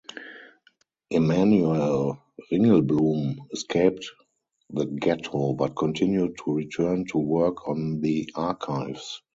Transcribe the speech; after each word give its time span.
Emanuel 1.11 2.17
Ringelblum 2.51 3.35
escaped 3.51 4.09
the 4.71 4.87
ghetto, 4.87 5.53
but 5.53 5.75
continued 5.75 6.39
to 6.43 6.53
return 6.55 7.05
to 7.11 7.19
work 7.19 7.67
on 7.67 8.01
the 8.01 8.27
archives. 8.33 9.21